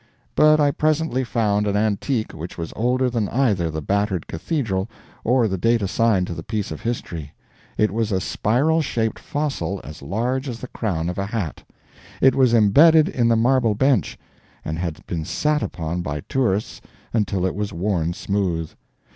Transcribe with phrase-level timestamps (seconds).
[0.33, 4.89] But I presently found an antique which was older than either the battered Cathedral
[5.23, 7.33] or the date assigned to the piece of history;
[7.77, 11.63] it was a spiral shaped fossil as large as the crown of a hat;
[12.19, 14.17] it was embedded in the marble bench,
[14.65, 16.81] and had been sat upon by tourists
[17.13, 18.71] until it was worn smooth.